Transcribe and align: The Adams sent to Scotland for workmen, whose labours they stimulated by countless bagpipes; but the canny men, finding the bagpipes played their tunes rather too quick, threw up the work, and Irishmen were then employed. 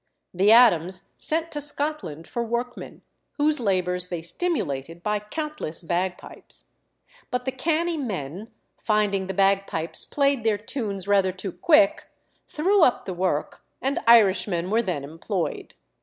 The 0.33 0.51
Adams 0.51 1.13
sent 1.19 1.51
to 1.51 1.61
Scotland 1.61 2.25
for 2.27 2.41
workmen, 2.43 3.03
whose 3.33 3.59
labours 3.59 4.07
they 4.09 4.23
stimulated 4.23 5.03
by 5.03 5.19
countless 5.19 5.83
bagpipes; 5.83 6.71
but 7.29 7.45
the 7.45 7.51
canny 7.51 7.97
men, 7.97 8.51
finding 8.81 9.27
the 9.27 9.35
bagpipes 9.35 10.03
played 10.05 10.43
their 10.43 10.57
tunes 10.57 11.07
rather 11.07 11.31
too 11.31 11.51
quick, 11.51 12.07
threw 12.47 12.81
up 12.83 13.05
the 13.05 13.13
work, 13.13 13.63
and 13.79 13.99
Irishmen 14.07 14.71
were 14.71 14.81
then 14.81 15.03
employed. 15.03 15.75